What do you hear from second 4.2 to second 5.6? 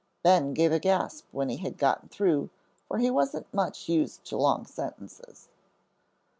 to long sentences.